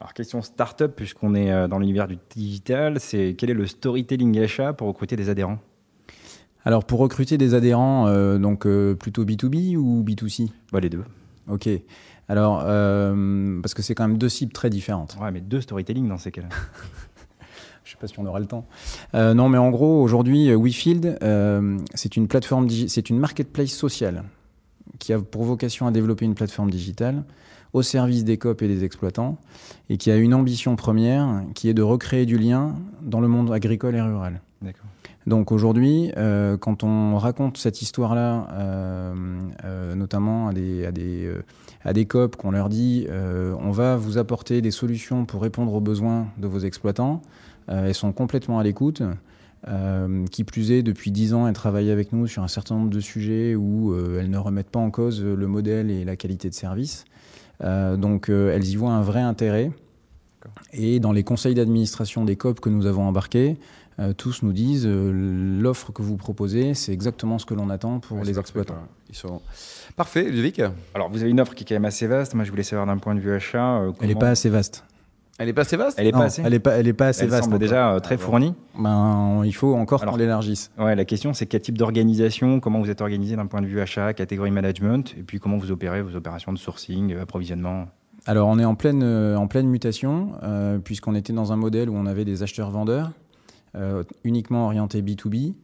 Alors 0.00 0.14
question 0.14 0.42
start-up, 0.42 0.94
puisqu'on 0.94 1.34
est 1.34 1.50
euh, 1.50 1.66
dans 1.68 1.78
l'univers 1.78 2.06
du 2.06 2.18
digital, 2.30 3.00
c'est 3.00 3.34
quel 3.36 3.50
est 3.50 3.54
le 3.54 3.66
storytelling 3.66 4.38
achat 4.38 4.72
pour 4.72 4.88
recruter 4.88 5.16
des 5.16 5.28
adhérents? 5.28 5.58
Alors, 6.64 6.84
pour 6.84 7.00
recruter 7.00 7.38
des 7.38 7.54
adhérents, 7.54 8.08
euh, 8.08 8.38
donc 8.38 8.66
euh, 8.66 8.94
plutôt 8.94 9.24
B2B 9.24 9.76
ou 9.76 10.04
B2C 10.04 10.50
bah, 10.72 10.80
Les 10.80 10.90
deux. 10.90 11.02
Ok. 11.48 11.68
Alors, 12.28 12.62
euh, 12.66 13.60
parce 13.62 13.74
que 13.74 13.82
c'est 13.82 13.94
quand 13.94 14.06
même 14.06 14.18
deux 14.18 14.28
cibles 14.28 14.52
très 14.52 14.68
différentes. 14.68 15.16
Ouais, 15.20 15.30
mais 15.30 15.40
deux 15.40 15.62
storytelling 15.62 16.06
dans 16.08 16.18
ces 16.18 16.30
cas-là. 16.30 16.48
Je 17.84 17.92
sais 17.92 17.96
pas 17.98 18.06
si 18.06 18.18
on 18.18 18.26
aura 18.26 18.38
le 18.38 18.46
temps. 18.46 18.66
Euh, 19.14 19.32
non, 19.32 19.48
mais 19.48 19.56
en 19.56 19.70
gros, 19.70 20.02
aujourd'hui, 20.02 20.54
WeField, 20.54 21.18
euh, 21.22 21.78
c'est 21.94 22.16
une 22.16 22.28
plateforme, 22.28 22.68
c'est 22.68 23.08
une 23.08 23.18
marketplace 23.18 23.70
sociale 23.70 24.24
qui 24.98 25.14
a 25.14 25.18
pour 25.20 25.44
vocation 25.44 25.86
à 25.86 25.90
développer 25.90 26.26
une 26.26 26.34
plateforme 26.34 26.70
digitale 26.70 27.24
au 27.72 27.82
service 27.82 28.24
des 28.24 28.38
COP 28.38 28.62
et 28.62 28.68
des 28.68 28.84
exploitants 28.84 29.38
et 29.90 29.96
qui 29.96 30.10
a 30.10 30.16
une 30.16 30.34
ambition 30.34 30.76
première 30.76 31.42
qui 31.54 31.68
est 31.68 31.74
de 31.74 31.82
recréer 31.82 32.26
du 32.26 32.38
lien 32.38 32.74
dans 33.02 33.20
le 33.20 33.28
monde 33.28 33.52
agricole 33.52 33.94
et 33.94 34.00
rural. 34.00 34.40
Donc 35.26 35.52
aujourd'hui, 35.52 36.10
euh, 36.16 36.56
quand 36.56 36.84
on 36.84 37.18
raconte 37.18 37.58
cette 37.58 37.82
histoire-là, 37.82 38.48
euh, 38.52 39.14
euh, 39.64 39.94
notamment 39.94 40.48
à 40.48 40.54
des, 40.54 40.86
à 40.86 40.92
des, 40.92 41.30
à 41.84 41.92
des 41.92 42.06
COP, 42.06 42.36
qu'on 42.36 42.50
leur 42.50 42.68
dit 42.68 43.06
on 43.10 43.70
va 43.70 43.96
vous 43.96 44.18
apporter 44.18 44.62
des 44.62 44.70
solutions 44.70 45.26
pour 45.26 45.42
répondre 45.42 45.72
aux 45.74 45.80
besoins 45.80 46.28
de 46.38 46.46
vos 46.46 46.60
exploitants, 46.60 47.22
elles 47.68 47.94
sont 47.94 48.12
complètement 48.12 48.58
à 48.58 48.62
l'écoute. 48.62 49.02
Euh, 49.66 50.24
qui 50.26 50.44
plus 50.44 50.70
est, 50.70 50.82
depuis 50.82 51.10
10 51.10 51.34
ans, 51.34 51.48
elles 51.48 51.54
travaillent 51.54 51.90
avec 51.90 52.12
nous 52.12 52.26
sur 52.26 52.42
un 52.42 52.48
certain 52.48 52.76
nombre 52.76 52.90
de 52.90 53.00
sujets 53.00 53.56
où 53.56 53.92
euh, 53.92 54.20
elles 54.20 54.30
ne 54.30 54.38
remettent 54.38 54.70
pas 54.70 54.78
en 54.78 54.90
cause 54.90 55.22
le 55.22 55.46
modèle 55.48 55.90
et 55.90 56.04
la 56.04 56.16
qualité 56.16 56.48
de 56.48 56.54
service. 56.54 57.04
Euh, 57.62 57.96
donc 57.96 58.28
euh, 58.28 58.52
elles 58.54 58.66
y 58.68 58.76
voient 58.76 58.92
un 58.92 59.02
vrai 59.02 59.20
intérêt. 59.20 59.70
Et 60.72 61.00
dans 61.00 61.12
les 61.12 61.24
conseils 61.24 61.54
d'administration 61.54 62.24
des 62.24 62.36
COP 62.36 62.60
que 62.60 62.68
nous 62.70 62.86
avons 62.86 63.02
embarqués, 63.02 63.56
euh, 63.98 64.12
tous 64.12 64.42
nous 64.42 64.52
disent 64.52 64.86
euh, 64.86 65.10
l'offre 65.60 65.90
que 65.92 66.02
vous 66.02 66.16
proposez, 66.16 66.74
c'est 66.74 66.92
exactement 66.92 67.38
ce 67.38 67.46
que 67.46 67.54
l'on 67.54 67.68
attend 67.68 67.98
pour 67.98 68.18
Ouais, 68.18 68.24
les 68.24 68.38
exploitants. 68.38 68.74
parfait, 68.74 68.86
quoi. 68.86 69.04
Ils 69.10 69.16
sont... 69.16 69.40
Parfait, 69.96 70.24
Ludovic. 70.24 70.62
Alors 70.94 71.10
vous 71.10 71.20
avez 71.22 71.30
une 71.30 71.40
offre 71.40 71.54
qui 71.54 71.64
est 71.64 71.66
quand 71.66 71.74
même 71.74 71.84
assez 71.84 72.06
vaste, 72.06 72.34
moi 72.34 72.44
je 72.44 72.50
voulais 72.50 72.62
savoir 72.62 72.86
d'un 72.86 72.98
point 72.98 73.14
de 73.16 73.20
vue 73.20 73.32
achat... 73.34 73.78
euh, 73.80 73.92
Elle 74.00 74.08
n'est 74.08 74.14
pas 74.14 74.30
assez 74.30 74.48
vaste. 74.48 74.84
Elle 75.38 75.48
est 75.48 75.52
pas 75.52 75.60
assez 75.62 75.76
vaste 75.76 75.98
Elle 76.00 76.08
est 76.08 76.12
Non, 76.12 76.18
pas 76.18 76.24
assez 76.24 76.42
Elle 76.44 76.50
n'est 76.52 76.58
pas, 76.58 76.72
elle 76.72 76.88
est 76.88 76.92
pas 76.92 77.06
assez 77.08 77.22
Elle 77.24 77.30
vaste. 77.30 77.44
semble 77.44 77.54
encore. 77.54 77.60
déjà 77.60 77.92
euh, 77.94 78.00
très 78.00 78.18
fournie. 78.18 78.54
Ben, 78.78 79.42
il 79.44 79.52
faut 79.52 79.74
encore 79.74 80.02
Alors- 80.02 80.14
qu'on 80.14 80.18
l'élargisse. 80.18 80.70
Ouais, 80.78 80.96
la 80.96 81.04
question, 81.04 81.32
c'est 81.32 81.46
quel 81.46 81.60
type 81.60 81.78
d'organisation, 81.78 82.58
comment 82.60 82.80
vous 82.80 82.90
êtes 82.90 83.00
organisé 83.00 83.36
d'un 83.36 83.46
point 83.46 83.60
de 83.62 83.66
vue 83.66 83.80
achat, 83.80 84.12
catégorie 84.14 84.50
management, 84.50 85.14
et 85.16 85.22
puis 85.22 85.38
comment 85.38 85.56
vous 85.56 85.70
opérez 85.70 86.02
vos 86.02 86.16
opérations 86.16 86.52
de 86.52 86.58
sourcing, 86.58 87.12
euh, 87.14 87.22
approvisionnement? 87.22 87.86
Alors, 88.26 88.48
on 88.48 88.58
est 88.58 88.64
en 88.64 88.74
pleine, 88.74 89.02
euh, 89.02 89.36
en 89.36 89.46
pleine 89.46 89.68
mutation, 89.68 90.32
euh, 90.42 90.78
puisqu'on 90.78 91.14
était 91.14 91.32
dans 91.32 91.52
un 91.52 91.56
modèle 91.56 91.88
où 91.88 91.94
on 91.96 92.04
avait 92.06 92.24
des 92.24 92.42
acheteurs-vendeurs, 92.42 93.12
euh, 93.76 94.02
uniquement 94.24 94.64
orientés 94.66 95.02
B2B. 95.02 95.54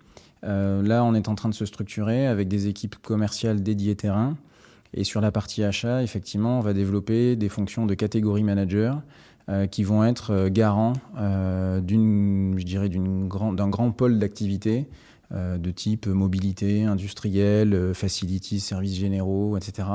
Euh, 0.44 0.82
là, 0.82 1.02
on 1.04 1.14
est 1.14 1.28
en 1.28 1.34
train 1.34 1.48
de 1.48 1.54
se 1.54 1.66
structurer 1.66 2.26
avec 2.26 2.48
des 2.48 2.68
équipes 2.68 2.96
commerciales 3.02 3.62
dédiées 3.62 3.96
terrain. 3.96 4.36
Et 4.92 5.02
sur 5.02 5.20
la 5.20 5.32
partie 5.32 5.64
achat, 5.64 6.02
effectivement, 6.02 6.58
on 6.58 6.60
va 6.60 6.72
développer 6.74 7.34
des 7.34 7.48
fonctions 7.48 7.84
de 7.86 7.94
catégorie 7.94 8.44
manager 8.44 9.02
euh, 9.48 9.66
qui 9.66 9.82
vont 9.82 10.04
être 10.04 10.32
euh, 10.32 10.48
garants 10.50 10.94
euh, 11.18 11.80
d'une, 11.80 12.54
je 12.58 12.64
dirais, 12.64 12.88
d'un 12.88 13.68
grand 13.68 13.90
pôle 13.90 14.18
d'activité 14.18 14.86
euh, 15.32 15.58
de 15.58 15.70
type 15.70 16.06
mobilité, 16.06 16.84
industrielle, 16.84 17.74
euh, 17.74 17.94
facilities, 17.94 18.60
services 18.60 18.94
généraux, 18.94 19.56
etc. 19.56 19.88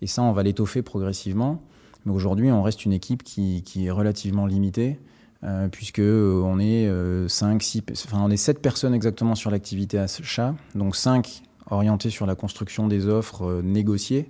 Et 0.00 0.06
ça, 0.06 0.22
on 0.22 0.32
va 0.32 0.42
l'étoffer 0.42 0.82
progressivement. 0.82 1.62
Mais 2.04 2.12
aujourd'hui, 2.12 2.50
on 2.50 2.62
reste 2.62 2.84
une 2.84 2.92
équipe 2.92 3.22
qui, 3.22 3.62
est 3.76 3.90
relativement 3.90 4.46
limitée, 4.46 4.98
euh, 5.44 5.68
puisque 5.68 6.00
euh, 6.00 6.58
est 6.58 7.28
5, 7.28 7.62
6, 7.62 7.82
enfin 8.06 8.28
est 8.30 8.36
7 8.36 8.60
personnes 8.60 8.94
exactement 8.94 9.34
sur 9.34 9.50
l'activité 9.50 9.98
achat, 9.98 10.54
donc 10.74 10.96
5 10.96 11.42
orientés 11.70 12.10
sur 12.10 12.26
la 12.26 12.34
construction 12.34 12.88
des 12.88 13.06
offres 13.06 13.44
euh, 13.44 13.62
négociées, 13.62 14.28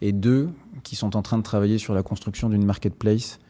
et 0.00 0.12
2 0.12 0.48
qui 0.84 0.96
sont 0.96 1.16
en 1.16 1.22
train 1.22 1.38
de 1.38 1.42
travailler 1.42 1.78
sur 1.78 1.92
la 1.92 2.02
construction 2.02 2.48
d'une 2.48 2.64
marketplace, 2.64 3.40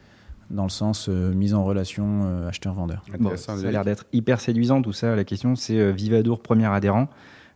dans 0.49 0.63
le 0.63 0.69
sens 0.69 1.07
euh, 1.09 1.33
mise 1.33 1.53
en 1.53 1.63
relation 1.63 2.21
euh, 2.25 2.49
acheteur-vendeur. 2.49 3.03
Bon, 3.19 3.25
Intéressant, 3.29 3.57
ça 3.57 3.67
a 3.67 3.71
l'air 3.71 3.85
d'être 3.85 4.05
hyper 4.13 4.39
séduisant 4.39 4.81
tout 4.81 4.93
ça. 4.93 5.15
La 5.15 5.23
question, 5.23 5.55
c'est 5.55 5.79
euh, 5.79 5.91
Vivadour, 5.91 6.41
premier 6.41 6.65
adhérent. 6.65 7.07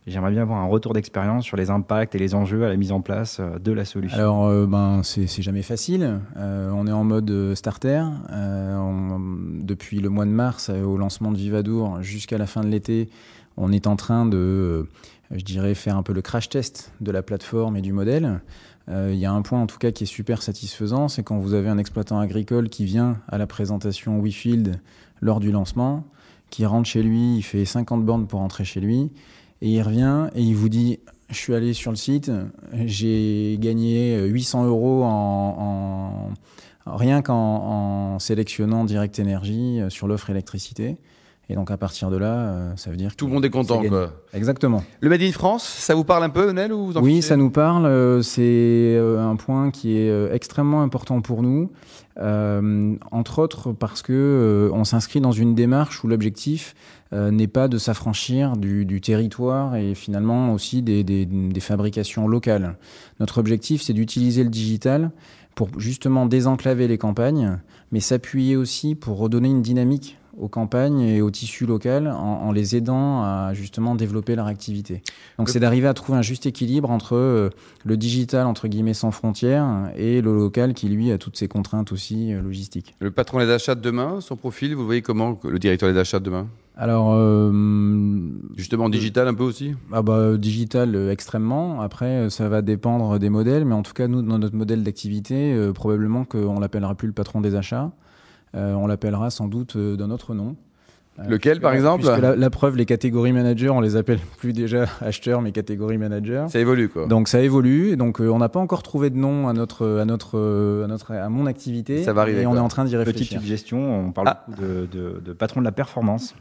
J'aimerais 0.06 0.30
bien 0.30 0.40
avoir 0.42 0.58
un 0.60 0.66
retour 0.66 0.94
d'expérience 0.94 1.44
sur 1.44 1.58
les 1.58 1.68
impacts 1.68 2.14
et 2.14 2.18
les 2.18 2.34
enjeux 2.34 2.64
à 2.64 2.68
la 2.68 2.76
mise 2.76 2.92
en 2.92 3.02
place 3.02 3.38
euh, 3.40 3.58
de 3.58 3.72
la 3.72 3.84
solution. 3.84 4.16
Alors, 4.18 4.46
euh, 4.46 4.66
ben, 4.66 5.02
c'est 5.02 5.26
jamais 5.42 5.60
facile. 5.62 6.20
Euh, 6.38 6.70
on 6.74 6.86
est 6.86 6.92
en 6.92 7.04
mode 7.04 7.54
starter. 7.54 8.02
Euh, 8.30 8.76
on- 8.78 9.20
depuis 9.62 10.00
le 10.00 10.08
mois 10.08 10.24
de 10.24 10.30
mars 10.30 10.70
euh, 10.70 10.82
au 10.82 10.96
lancement 10.96 11.30
de 11.30 11.36
Vivadour 11.36 12.02
jusqu'à 12.02 12.38
la 12.38 12.46
fin 12.46 12.62
de 12.62 12.68
l'été, 12.68 13.10
on 13.58 13.70
est 13.70 13.86
en 13.86 13.96
train 13.96 14.24
de, 14.24 14.36
euh, 14.38 14.84
je 15.30 15.44
dirais, 15.44 15.74
faire 15.74 15.96
un 15.98 16.02
peu 16.02 16.14
le 16.14 16.22
crash 16.22 16.48
test 16.48 16.90
de 17.02 17.10
la 17.10 17.22
plateforme 17.22 17.76
et 17.76 17.82
du 17.82 17.92
modèle. 17.92 18.40
Euh, 18.88 19.10
Il 19.12 19.18
y 19.18 19.26
a 19.26 19.32
un 19.32 19.42
point 19.42 19.60
en 19.60 19.66
tout 19.66 19.78
cas 19.78 19.90
qui 19.90 20.04
est 20.04 20.06
super 20.06 20.42
satisfaisant, 20.42 21.08
c'est 21.08 21.22
quand 21.22 21.38
vous 21.38 21.54
avez 21.54 21.68
un 21.68 21.78
exploitant 21.78 22.18
agricole 22.20 22.68
qui 22.68 22.84
vient 22.84 23.18
à 23.28 23.38
la 23.38 23.46
présentation 23.46 24.20
WeField 24.20 24.80
lors 25.20 25.40
du 25.40 25.50
lancement, 25.50 26.04
qui 26.50 26.64
rentre 26.64 26.88
chez 26.88 27.02
lui, 27.02 27.36
il 27.36 27.42
fait 27.42 27.64
50 27.64 28.04
bornes 28.04 28.26
pour 28.26 28.40
rentrer 28.40 28.64
chez 28.64 28.80
lui, 28.80 29.10
et 29.60 29.68
il 29.70 29.82
revient 29.82 30.28
et 30.34 30.42
il 30.42 30.54
vous 30.54 30.68
dit 30.68 31.00
je 31.28 31.36
suis 31.36 31.54
allé 31.54 31.74
sur 31.74 31.90
le 31.90 31.96
site, 31.98 32.30
j'ai 32.86 33.58
gagné 33.60 34.18
800 34.28 34.64
euros 34.64 35.02
en, 35.04 36.30
en- 36.86 36.94
rien 36.96 37.20
qu'en 37.20 37.34
en 38.14 38.18
sélectionnant 38.18 38.84
Direct 38.84 39.20
Energy 39.20 39.78
euh, 39.80 39.90
sur 39.90 40.06
l'offre 40.08 40.30
électricité. 40.30 40.96
Et 41.50 41.54
donc 41.54 41.70
à 41.70 41.78
partir 41.78 42.10
de 42.10 42.18
là, 42.18 42.76
ça 42.76 42.90
veut 42.90 42.96
dire 42.96 43.16
tout 43.16 43.26
le 43.26 43.32
monde 43.32 43.44
est 43.44 43.50
content. 43.50 43.82
Quoi. 43.82 44.12
Exactement. 44.34 44.84
Le 45.00 45.08
Made 45.08 45.22
in 45.22 45.32
France, 45.32 45.64
ça 45.64 45.94
vous 45.94 46.04
parle 46.04 46.22
un 46.22 46.28
peu, 46.28 46.50
Nel 46.52 46.74
ou 46.74 46.86
vous 46.86 46.96
en 46.98 47.02
Oui, 47.02 47.22
ça 47.22 47.36
nous 47.36 47.50
parle. 47.50 48.22
C'est 48.22 48.98
un 48.98 49.36
point 49.36 49.70
qui 49.70 49.96
est 49.96 50.34
extrêmement 50.34 50.82
important 50.82 51.22
pour 51.22 51.42
nous. 51.42 51.70
Euh, 52.20 52.96
entre 53.12 53.38
autres 53.38 53.72
parce 53.72 54.02
que 54.02 54.12
euh, 54.12 54.74
on 54.74 54.82
s'inscrit 54.82 55.20
dans 55.20 55.30
une 55.30 55.54
démarche 55.54 56.02
où 56.02 56.08
l'objectif 56.08 56.74
euh, 57.12 57.30
n'est 57.30 57.46
pas 57.46 57.68
de 57.68 57.78
s'affranchir 57.78 58.56
du, 58.56 58.84
du, 58.84 59.00
territoire 59.00 59.76
et 59.76 59.94
finalement 59.94 60.52
aussi 60.52 60.82
des, 60.82 61.04
des, 61.04 61.26
des 61.26 61.60
fabrications 61.60 62.26
locales. 62.26 62.76
Notre 63.20 63.38
objectif, 63.38 63.82
c'est 63.82 63.92
d'utiliser 63.92 64.42
le 64.42 64.50
digital 64.50 65.12
pour 65.54 65.68
justement 65.78 66.26
désenclaver 66.26 66.88
les 66.88 66.98
campagnes, 66.98 67.58
mais 67.92 68.00
s'appuyer 68.00 68.56
aussi 68.56 68.96
pour 68.96 69.18
redonner 69.18 69.48
une 69.48 69.62
dynamique 69.62 70.17
aux 70.38 70.48
campagnes 70.48 71.00
et 71.00 71.22
au 71.22 71.30
tissu 71.30 71.66
local 71.66 72.08
en, 72.08 72.14
en, 72.14 72.52
les 72.52 72.76
aidant 72.76 73.22
à 73.22 73.52
justement 73.54 73.94
développer 73.94 74.36
leur 74.36 74.46
activité. 74.46 75.02
Donc 75.38 75.48
c'est 75.48 75.60
d'arriver 75.60 75.88
à 75.88 75.94
trouver 75.94 76.18
un 76.18 76.22
juste 76.22 76.46
équilibre 76.46 76.90
entre 76.90 77.16
euh, 77.16 77.50
le 77.84 77.96
digital 77.96 78.46
entre 78.46 78.68
guillemets 78.68 78.94
sans 78.94 79.10
frontières 79.10 79.90
et 79.96 80.20
le 80.20 80.34
local 80.34 80.74
qui 80.74 80.88
lui 80.88 81.10
a 81.12 81.18
toutes 81.18 81.36
ses 81.36 81.48
contraintes 81.48 81.92
aussi 81.92 82.32
euh, 82.32 82.40
logistiques. 82.40 82.94
Le 83.00 83.10
patron 83.10 83.38
des 83.38 83.50
achats 83.50 83.74
de 83.74 83.80
demain, 83.80 84.20
son 84.20 84.36
profil, 84.36 84.74
vous 84.74 84.84
voyez 84.84 85.02
comment 85.02 85.38
le 85.44 85.58
directeur 85.58 85.92
des 85.92 85.98
achats 85.98 86.18
de 86.18 86.24
demain? 86.24 86.46
Alors, 86.80 87.12
euh, 87.12 87.50
justement, 88.56 88.88
digital 88.88 89.26
un 89.26 89.34
peu 89.34 89.42
aussi? 89.42 89.74
Ah 89.92 90.00
bah, 90.00 90.36
Digital 90.36 90.94
euh, 90.94 91.10
extrêmement. 91.10 91.80
Après, 91.80 92.30
ça 92.30 92.48
va 92.48 92.62
dépendre 92.62 93.18
des 93.18 93.30
modèles, 93.30 93.64
mais 93.64 93.74
en 93.74 93.82
tout 93.82 93.94
cas, 93.94 94.06
nous, 94.06 94.22
dans 94.22 94.38
notre 94.38 94.54
modèle 94.54 94.84
d'activité, 94.84 95.52
euh, 95.54 95.72
probablement 95.72 96.24
qu'on 96.24 96.60
l'appellera 96.60 96.94
plus 96.94 97.08
le 97.08 97.12
patron 97.12 97.40
des 97.40 97.56
achats. 97.56 97.90
Euh, 98.54 98.72
on 98.74 98.86
l'appellera 98.86 99.30
sans 99.30 99.46
doute 99.48 99.76
euh, 99.76 99.96
d'un 99.96 100.10
autre 100.10 100.34
nom. 100.34 100.56
Lequel, 101.28 101.60
par 101.60 101.72
exemple 101.74 102.04
la, 102.04 102.36
la, 102.36 102.48
preuve, 102.50 102.76
les 102.76 102.86
catégories 102.86 103.32
managers, 103.32 103.70
on 103.70 103.80
les 103.80 103.96
appelle 103.96 104.20
plus 104.38 104.52
déjà 104.52 104.84
acheteurs, 105.00 105.42
mais 105.42 105.50
catégories 105.50 105.98
managers. 105.98 106.46
Ça 106.48 106.60
évolue, 106.60 106.88
quoi. 106.88 107.06
Donc 107.06 107.26
ça 107.26 107.40
évolue. 107.40 107.88
Et 107.90 107.96
donc 107.96 108.20
euh, 108.20 108.28
on 108.28 108.38
n'a 108.38 108.48
pas 108.48 108.60
encore 108.60 108.84
trouvé 108.84 109.10
de 109.10 109.16
nom 109.16 109.48
à 109.48 109.52
notre, 109.52 109.98
à 109.98 110.04
notre, 110.04 110.38
à 110.84 110.86
notre, 110.86 111.12
à 111.12 111.28
mon 111.28 111.46
activité. 111.46 112.04
Ça 112.04 112.12
va 112.12 112.22
arriver. 112.22 112.42
Et 112.42 112.46
on 112.46 112.54
est 112.54 112.60
en 112.60 112.68
train 112.68 112.84
d'y 112.84 112.96
réfléchir. 112.96 113.26
Petite 113.26 113.40
suggestion, 113.40 114.06
on 114.06 114.12
parle 114.12 114.28
Ah. 114.30 114.44
beaucoup 114.46 114.62
de, 114.62 114.86
de, 114.92 115.20
de 115.24 115.32
patron 115.32 115.58
de 115.60 115.64
la 115.64 115.72
performance. 115.72 116.36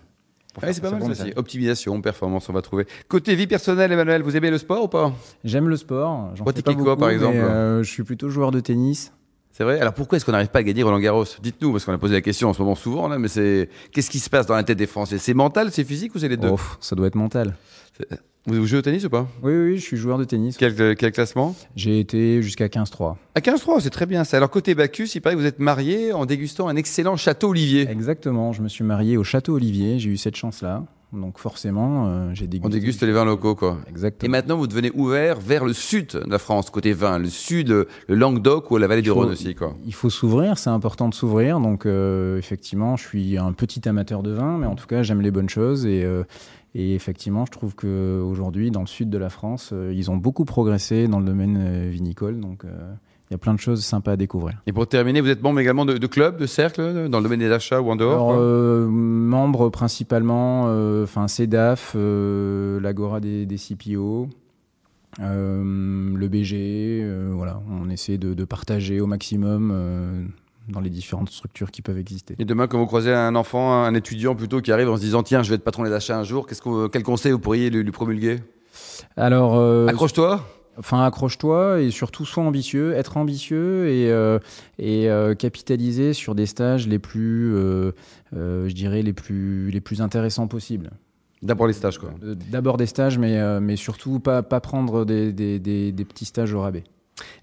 Faire 0.59 0.73
c'est 0.73 0.81
pas 0.81 0.91
mal 0.91 1.15
ça. 1.15 1.25
Optimisation, 1.35 1.99
performance, 2.01 2.47
on 2.49 2.53
va 2.53 2.61
trouver. 2.63 2.85
Côté 3.09 3.35
vie 3.35 3.45
personnelle, 3.47 3.91
Emmanuel, 3.91 4.21
vous 4.23 4.35
aimez 4.37 4.49
le 4.51 4.57
sport 4.57 4.83
ou 4.83 4.87
pas? 4.87 5.11
J'aime 5.43 5.69
le 5.69 5.75
sport. 5.75 6.31
Pratiquez 6.43 6.75
quoi, 6.75 6.97
par 6.97 7.09
exemple? 7.09 7.35
euh, 7.37 7.83
Je 7.83 7.89
suis 7.91 8.03
plutôt 8.03 8.29
joueur 8.29 8.49
de 8.51 8.59
tennis. 8.59 9.11
C'est 9.57 9.63
vrai 9.63 9.79
Alors 9.79 9.95
pourquoi 9.95 10.17
est-ce 10.17 10.25
qu'on 10.25 10.33
n'arrive 10.33 10.49
pas 10.49 10.59
à 10.59 10.63
gagner 10.63 10.83
Roland 10.83 10.99
Garros? 10.99 11.25
Dites-nous, 11.41 11.71
parce 11.71 11.83
qu'on 11.83 11.91
a 11.91 11.97
posé 11.97 12.13
la 12.13 12.21
question 12.21 12.47
en 12.47 12.53
ce 12.53 12.61
moment 12.61 12.75
souvent, 12.75 13.07
là, 13.07 13.17
mais 13.17 13.27
c'est 13.27 13.69
qu'est-ce 13.91 14.11
qui 14.11 14.19
se 14.19 14.29
passe 14.29 14.45
dans 14.45 14.53
la 14.53 14.61
tête 14.61 14.77
des 14.77 14.85
Français? 14.85 15.17
C'est 15.17 15.33
mental, 15.33 15.71
c'est 15.71 15.83
physique 15.83 16.13
ou 16.13 16.19
c'est 16.19 16.27
les 16.27 16.37
deux? 16.37 16.49
Oh, 16.49 16.59
ça 16.79 16.95
doit 16.95 17.07
être 17.07 17.15
mental. 17.15 17.55
Vous 18.45 18.67
jouez 18.67 18.77
au 18.77 18.81
tennis 18.83 19.03
ou 19.05 19.09
pas? 19.09 19.27
Oui, 19.41 19.53
oui, 19.53 19.77
je 19.77 19.81
suis 19.81 19.97
joueur 19.97 20.19
de 20.19 20.25
tennis. 20.25 20.57
quel, 20.57 20.95
quel 20.95 21.11
classement? 21.11 21.55
J'ai 21.75 21.99
été 21.99 22.43
jusqu'à 22.43 22.67
15-3. 22.67 23.15
À 23.33 23.39
15-3, 23.39 23.81
c'est 23.81 23.89
très 23.89 24.05
bien 24.05 24.23
ça. 24.25 24.37
Alors 24.37 24.51
côté 24.51 24.75
Bacchus, 24.75 25.09
il 25.15 25.21
paraît 25.21 25.33
que 25.33 25.39
vous 25.39 25.47
êtes 25.47 25.57
marié 25.57 26.13
en 26.13 26.27
dégustant 26.27 26.67
un 26.67 26.75
excellent 26.75 27.17
château 27.17 27.49
Olivier. 27.49 27.89
Exactement. 27.89 28.53
Je 28.53 28.61
me 28.61 28.67
suis 28.67 28.83
marié 28.83 29.17
au 29.17 29.23
Château 29.23 29.55
Olivier. 29.55 29.97
J'ai 29.97 30.11
eu 30.11 30.17
cette 30.17 30.35
chance-là. 30.35 30.83
Donc 31.13 31.39
forcément, 31.39 32.07
euh, 32.07 32.31
j'ai 32.33 32.47
dégusté. 32.47 32.67
On 32.67 32.69
déguste 32.69 33.01
les 33.03 33.13
vins 33.13 33.23
locaux, 33.23 33.55
quoi. 33.55 33.77
Et 33.87 33.89
Exactement. 33.89 34.29
maintenant, 34.29 34.57
vous 34.57 34.67
devenez 34.67 34.91
ouvert 34.93 35.39
vers 35.39 35.63
le 35.63 35.71
sud 35.71 36.07
de 36.07 36.29
la 36.29 36.37
France, 36.37 36.69
côté 36.69 36.91
vin, 36.91 37.17
le 37.17 37.29
sud, 37.29 37.69
le 37.69 38.15
Languedoc 38.15 38.69
ou 38.71 38.77
la 38.77 38.87
vallée 38.87 39.01
du 39.01 39.11
Rhône 39.11 39.29
aussi, 39.29 39.55
quoi. 39.55 39.73
Il 39.85 39.93
faut 39.93 40.09
s'ouvrir, 40.09 40.57
c'est 40.57 40.69
important 40.69 41.07
de 41.07 41.13
s'ouvrir. 41.13 41.61
Donc, 41.61 41.85
euh, 41.85 42.37
effectivement, 42.37 42.97
je 42.97 43.07
suis 43.07 43.37
un 43.37 43.53
petit 43.53 43.87
amateur 43.87 44.21
de 44.21 44.31
vin, 44.31 44.57
mais 44.57 44.65
en 44.65 44.75
tout 44.75 44.85
cas, 44.87 45.01
j'aime 45.01 45.21
les 45.21 45.31
bonnes 45.31 45.49
choses. 45.49 45.85
Et, 45.85 46.03
euh, 46.03 46.23
et 46.75 46.93
effectivement, 46.93 47.45
je 47.45 47.51
trouve 47.51 47.73
qu'aujourd'hui, 47.73 48.69
dans 48.69 48.81
le 48.81 48.87
sud 48.87 49.09
de 49.09 49.17
la 49.17 49.29
France, 49.29 49.69
euh, 49.71 49.93
ils 49.95 50.11
ont 50.11 50.17
beaucoup 50.17 50.43
progressé 50.43 51.07
dans 51.07 51.19
le 51.19 51.25
domaine 51.25 51.89
vinicole. 51.89 52.41
Donc, 52.41 52.65
il 53.29 53.33
y 53.33 53.35
a 53.35 53.37
plein 53.37 53.53
de 53.53 53.59
choses 53.59 53.83
sympas 53.83 54.13
à 54.13 54.15
découvrir. 54.15 54.61
Et 54.67 54.73
pour 54.73 54.87
terminer, 54.87 55.19
vous 55.21 55.29
êtes 55.29 55.41
membre 55.41 55.59
également 55.59 55.85
de, 55.85 55.97
de 55.97 56.07
clubs, 56.07 56.37
de 56.37 56.45
cercles, 56.45 57.09
dans 57.09 57.17
le 57.17 57.23
domaine 57.23 57.39
des 57.39 57.51
achats 57.51 57.81
ou 57.81 57.89
en 57.91 57.95
dehors 57.95 58.31
Alors, 58.31 58.41
euh, 58.41 58.87
membres 58.87 59.69
principalement, 59.69 60.65
euh, 60.67 61.03
enfin 61.03 61.27
CEDAF, 61.27 61.93
euh, 61.95 62.79
l'Agora 62.79 63.19
des, 63.19 63.45
des 63.45 63.57
CPO, 63.57 64.29
euh, 65.19 66.13
le 66.15 66.27
BG, 66.27 67.05
voilà, 67.33 67.61
on 67.69 67.89
essaie 67.89 68.17
de, 68.17 68.33
de 68.33 68.43
partager 68.45 69.01
au 69.01 69.07
maximum 69.07 70.29
dans 70.69 70.79
les 70.79 70.89
différentes 70.89 71.29
structures 71.29 71.71
qui 71.71 71.81
peuvent 71.81 71.97
exister. 71.97 72.35
Et 72.39 72.45
demain, 72.45 72.67
quand 72.67 72.77
vous 72.77 72.85
croisez 72.85 73.13
un 73.13 73.35
enfant, 73.35 73.83
un 73.83 73.93
étudiant 73.93 74.35
plutôt 74.35 74.61
qui 74.61 74.71
arrive 74.71 74.89
en 74.89 74.95
se 74.97 75.01
disant 75.01 75.23
tiens, 75.23 75.43
je 75.43 75.49
vais 75.49 75.55
être 75.55 75.63
patron 75.63 75.83
des 75.83 75.93
achats 75.93 76.17
un 76.17 76.23
jour, 76.23 76.45
qu'est-ce 76.45 76.61
que, 76.61 76.87
quel 76.87 77.03
conseil 77.03 77.31
vous 77.31 77.39
pourriez 77.39 77.69
lui, 77.69 77.83
lui 77.83 77.91
promulguer? 77.91 78.39
Alors, 79.15 79.55
euh, 79.55 79.87
Accroche-toi 79.87 80.45
enfin 80.77 81.03
accroche-toi 81.03 81.81
et 81.81 81.91
surtout 81.91 82.25
sois 82.25 82.43
ambitieux, 82.43 82.93
être 82.93 83.17
ambitieux 83.17 83.89
et, 83.89 84.11
euh, 84.11 84.39
et 84.79 85.09
euh, 85.09 85.35
capitaliser 85.35 86.13
sur 86.13 86.35
des 86.35 86.45
stages 86.45 86.87
les 86.87 86.99
plus, 86.99 87.55
euh, 87.55 87.91
je 88.33 88.73
dirais 88.73 89.01
les 89.01 89.13
plus 89.13 89.69
les 89.71 89.81
plus 89.81 90.01
intéressants 90.01 90.47
possibles. 90.47 90.91
D'abord 91.43 91.67
les 91.67 91.73
stages, 91.73 91.99
quoi. 91.99 92.11
D'abord 92.49 92.77
des 92.77 92.87
stages, 92.87 93.19
mais, 93.19 93.59
mais 93.59 93.75
surtout 93.75 94.19
pas, 94.19 94.41
pas 94.41 94.59
prendre 94.59 95.05
des, 95.05 95.31
des, 95.31 95.59
des, 95.59 95.91
des 95.91 96.05
petits 96.05 96.25
stages 96.25 96.51
au 96.53 96.61
rabais. 96.61 96.83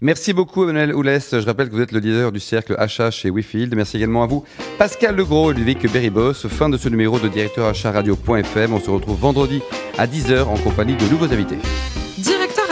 Merci 0.00 0.32
beaucoup, 0.32 0.64
Emmanuel 0.64 0.94
Oulès. 0.94 1.30
Je 1.38 1.46
rappelle 1.46 1.68
que 1.68 1.74
vous 1.74 1.80
êtes 1.80 1.92
le 1.92 2.00
leader 2.00 2.32
du 2.32 2.40
cercle 2.40 2.74
achat 2.78 3.10
chez 3.10 3.30
Wifield. 3.30 3.74
Merci 3.74 3.96
également 3.96 4.24
à 4.24 4.26
vous, 4.26 4.44
Pascal 4.78 5.16
Legros 5.16 5.52
et 5.52 5.54
Ludovic 5.54 5.92
Beribos. 5.92 6.34
Fin 6.34 6.68
de 6.68 6.76
ce 6.76 6.88
numéro 6.88 7.20
de 7.20 7.28
directeur 7.28 7.66
achat 7.66 7.92
radio.fm. 7.92 8.72
On 8.72 8.80
se 8.80 8.90
retrouve 8.90 9.18
vendredi 9.18 9.62
à 9.96 10.06
10h 10.06 10.42
en 10.42 10.56
compagnie 10.56 10.96
de 10.96 11.04
nouveaux 11.08 11.32
invités. 11.32 11.58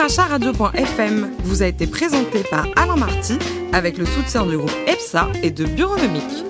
Directeur 0.03 0.25
achat 0.25 0.31
radio.fm 0.31 1.31
vous 1.45 1.63
a 1.63 1.67
été 1.67 1.87
présenté 1.87 2.43
par 2.51 2.67
Alain 2.75 2.97
Marty 2.97 3.37
avec 3.71 3.97
le 3.97 4.05
soutien 4.05 4.45
du 4.45 4.57
groupe 4.57 4.73
EPSA 4.85 5.29
et 5.43 5.49
de 5.49 5.63
Bureaunomique. 5.63 6.43